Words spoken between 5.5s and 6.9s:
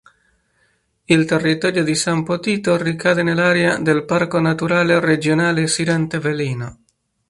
Sirente-Velino.